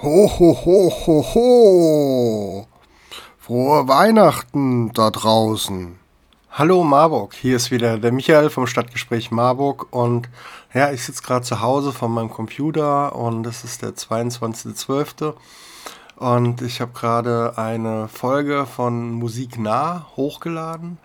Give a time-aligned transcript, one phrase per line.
[0.00, 2.66] Ho, ho, ho, ho, ho.
[3.36, 5.98] Frohe Weihnachten da draußen.
[6.52, 10.28] Hallo Marburg, hier ist wieder der Michael vom Stadtgespräch Marburg und
[10.72, 15.34] ja, ich sitze gerade zu Hause von meinem Computer und es ist der 22.12.
[16.14, 20.98] und ich habe gerade eine Folge von Musik nah hochgeladen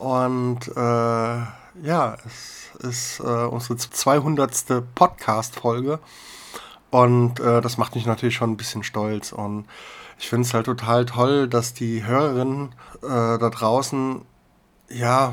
[0.00, 4.82] und äh, ja, es ist äh, unsere 200.
[4.96, 6.00] Podcast-Folge
[6.92, 9.32] und äh, das macht mich natürlich schon ein bisschen stolz.
[9.32, 9.64] Und
[10.18, 14.20] ich finde es halt total toll, dass die Hörerinnen äh, da draußen,
[14.90, 15.32] ja,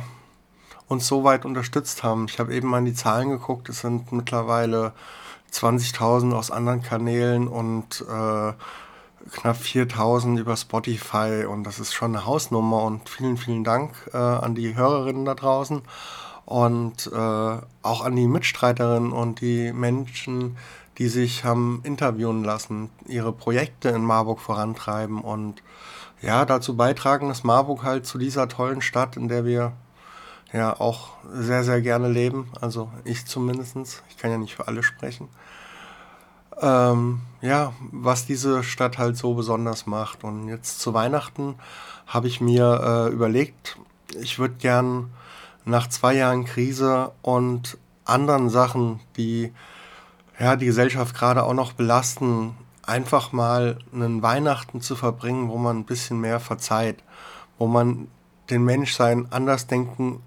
[0.87, 2.27] uns so weit unterstützt haben.
[2.29, 3.67] Ich habe eben mal in die Zahlen geguckt.
[3.67, 4.93] Es sind mittlerweile
[5.51, 8.53] 20.000 aus anderen Kanälen und äh,
[9.29, 11.43] knapp 4.000 über Spotify.
[11.43, 12.83] Und das ist schon eine Hausnummer.
[12.83, 15.81] Und vielen, vielen Dank äh, an die Hörerinnen da draußen
[16.45, 20.57] und äh, auch an die Mitstreiterinnen und die Menschen,
[20.99, 25.63] die sich haben interviewen lassen, ihre Projekte in Marburg vorantreiben und
[26.21, 29.71] ja, dazu beitragen, dass Marburg halt zu dieser tollen Stadt, in der wir
[30.51, 34.83] ja auch sehr, sehr gerne leben, also ich zumindest, ich kann ja nicht für alle
[34.83, 35.29] sprechen,
[36.61, 40.23] ähm, ja, was diese Stadt halt so besonders macht.
[40.23, 41.55] Und jetzt zu Weihnachten
[42.07, 43.77] habe ich mir äh, überlegt,
[44.19, 45.11] ich würde gern
[45.63, 49.53] nach zwei Jahren Krise und anderen Sachen, die
[50.39, 55.79] ja, die Gesellschaft gerade auch noch belasten, einfach mal einen Weihnachten zu verbringen, wo man
[55.79, 57.03] ein bisschen mehr verzeiht,
[57.57, 58.07] wo man
[58.49, 60.21] den Menschsein Andersdenken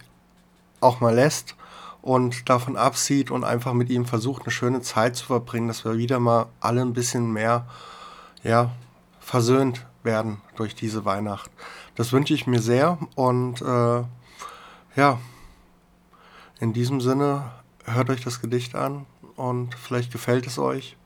[0.81, 1.57] auch mal lässt
[2.03, 5.97] und davon absieht und einfach mit ihm versucht, eine schöne Zeit zu verbringen, dass wir
[5.97, 7.67] wieder mal alle ein bisschen mehr
[8.45, 8.71] ja,
[9.19, 11.51] versöhnt werden durch diese Weihnacht.
[11.95, 14.03] Das wünsche ich mir sehr und äh,
[14.97, 15.19] ja,
[16.61, 17.51] in diesem Sinne
[17.85, 19.07] hört euch das Gedicht an
[19.43, 20.97] und vielleicht gefällt es euch.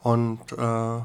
[0.00, 1.00] Und äh,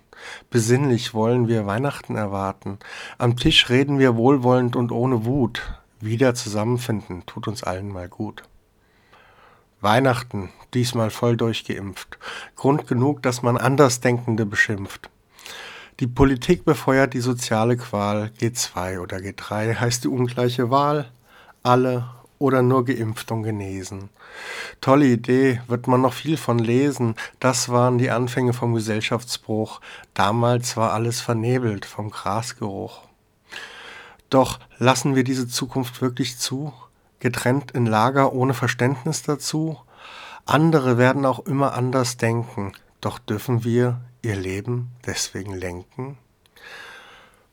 [0.49, 2.79] Besinnlich wollen wir Weihnachten erwarten.
[3.17, 5.73] Am Tisch reden wir wohlwollend und ohne Wut.
[5.99, 8.43] Wieder zusammenfinden tut uns allen mal gut.
[9.81, 12.19] Weihnachten, diesmal voll durchgeimpft.
[12.55, 15.09] Grund genug, dass man Andersdenkende beschimpft.
[15.99, 18.31] Die Politik befeuert die soziale Qual.
[18.39, 21.11] G2 oder G3 heißt die ungleiche Wahl.
[21.63, 22.09] Alle
[22.41, 24.09] oder nur geimpft und genesen.
[24.81, 27.15] Tolle Idee, wird man noch viel von lesen.
[27.39, 29.79] Das waren die Anfänge vom Gesellschaftsbruch.
[30.13, 33.03] Damals war alles vernebelt vom Grasgeruch.
[34.29, 36.73] Doch lassen wir diese Zukunft wirklich zu?
[37.21, 39.77] getrennt in Lager ohne Verständnis dazu.
[40.45, 46.17] Andere werden auch immer anders denken, doch dürfen wir ihr Leben deswegen lenken?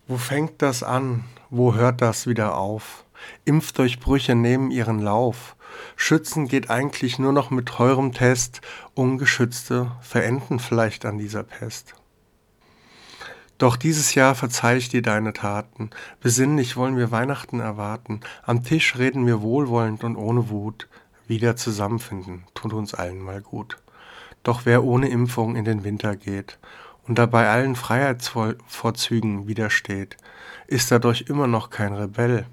[0.09, 1.25] Wo fängt das an?
[1.51, 3.05] Wo hört das wieder auf?
[3.45, 5.57] Impfdurchbrüche nehmen ihren Lauf.
[5.97, 8.61] Schützen geht eigentlich nur noch mit teurem Test.
[8.95, 11.95] Ungeschützte verenden vielleicht an dieser Pest.
[13.59, 15.91] Doch dieses Jahr verzeih ich dir deine Taten.
[16.21, 18.21] Besinnlich wollen wir Weihnachten erwarten.
[18.45, 20.89] Am Tisch reden wir wohlwollend und ohne Wut.
[21.27, 23.77] wieder zusammenfinden, tut uns allen mal gut.
[24.45, 26.59] Doch wer ohne Impfung in den Winter geht
[27.07, 30.17] und dabei allen Freiheitsvorzügen widersteht,
[30.69, 32.47] ist dadurch immer noch kein Rebell.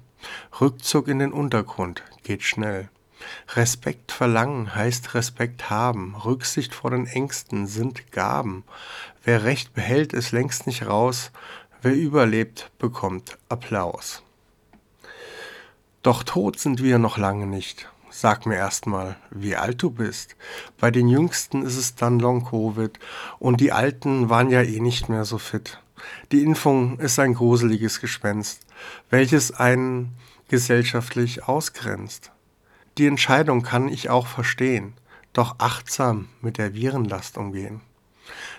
[0.60, 2.88] Rückzug in den Untergrund geht schnell.
[3.54, 8.64] Respekt verlangen heißt Respekt haben, Rücksicht vor den Ängsten sind Gaben.
[9.24, 11.30] Wer Recht behält, ist längst nicht raus,
[11.82, 14.22] wer überlebt, bekommt Applaus.
[16.02, 17.88] Doch tot sind wir noch lange nicht.
[18.10, 20.36] Sag mir erstmal, wie alt du bist.
[20.78, 22.98] Bei den Jüngsten ist es dann Long-Covid
[23.38, 25.80] und die Alten waren ja eh nicht mehr so fit.
[26.32, 28.65] Die Impfung ist ein gruseliges Gespenst,
[29.10, 30.16] welches einen
[30.48, 32.30] gesellschaftlich ausgrenzt.
[32.98, 34.94] Die Entscheidung kann ich auch verstehen,
[35.32, 37.80] doch achtsam mit der Virenlast umgehen.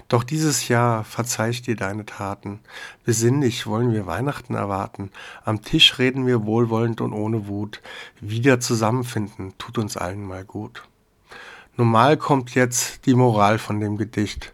[0.08, 2.60] Doch dieses Jahr verzeih dir deine Taten.
[3.04, 5.12] Besinnlich wollen wir Weihnachten erwarten.
[5.44, 7.82] Am Tisch reden wir wohlwollend und ohne Wut.
[8.22, 10.84] Wieder zusammenfinden tut uns allen mal gut.
[11.76, 14.54] Normal kommt jetzt die Moral von dem Gedicht.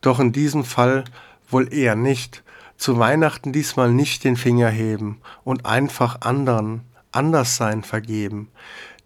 [0.00, 1.04] Doch in diesem Fall
[1.50, 2.43] wohl eher nicht.
[2.76, 6.82] Zu Weihnachten diesmal nicht den Finger heben und einfach anderen
[7.12, 8.48] anders sein vergeben.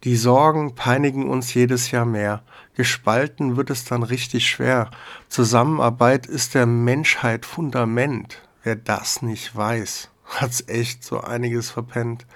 [0.04, 2.42] Die Sorgen peinigen uns jedes Jahr mehr.
[2.74, 4.90] Gespalten wird es dann richtig schwer.
[5.28, 8.40] Zusammenarbeit ist der Menschheit Fundament.
[8.62, 12.26] Wer das nicht weiß, hat's echt so einiges verpennt.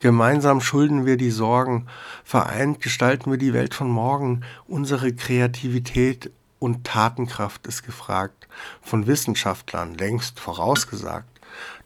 [0.00, 1.86] Gemeinsam schulden wir die Sorgen.
[2.22, 4.42] Vereint gestalten wir die Welt von morgen.
[4.66, 6.30] Unsere Kreativität
[6.62, 8.48] und Tatenkraft ist gefragt.
[8.80, 11.40] Von Wissenschaftlern längst vorausgesagt.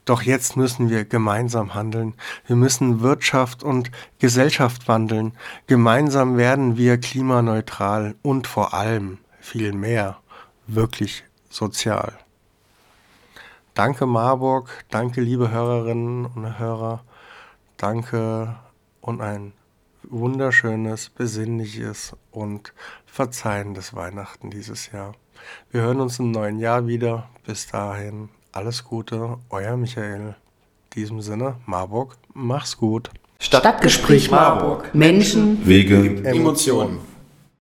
[0.05, 2.14] Doch jetzt müssen wir gemeinsam handeln.
[2.46, 3.90] Wir müssen Wirtschaft und
[4.20, 5.32] Gesellschaft wandeln.
[5.67, 10.19] Gemeinsam werden wir klimaneutral und vor allem viel mehr
[10.67, 12.12] wirklich sozial.
[13.75, 17.02] Danke Marburg, danke liebe Hörerinnen und Hörer,
[17.76, 18.56] danke
[19.00, 19.52] und ein
[20.08, 22.73] wunderschönes, besinnliches und
[23.06, 25.14] verzeihendes Weihnachten dieses Jahr.
[25.70, 27.29] Wir hören uns im neuen Jahr wieder.
[27.47, 30.35] Bis dahin alles Gute, euer Michael.
[30.94, 33.11] In diesem Sinne, Marburg, mach's gut.
[33.38, 34.94] Stadtgespräch Marburg.
[34.94, 37.00] Menschen, Wege, Emotionen.